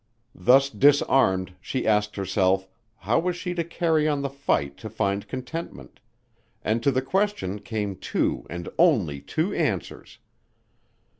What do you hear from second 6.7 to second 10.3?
to the question came two and only two answers.